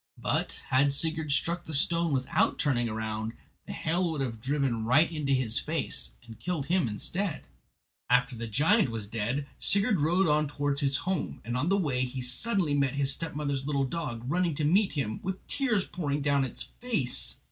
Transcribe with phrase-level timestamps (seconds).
[0.17, 3.33] But had Sigurd struck the stone without turning round,
[3.67, 7.43] the hail would have driven right into his face and killed him instead.
[8.09, 11.77] After the giant was dead Sigurd rode on towards his own home, and on the
[11.77, 16.23] way he suddenly met his stepmother's little dog, running to meet him, with tears pouring
[16.23, 17.35] down its face.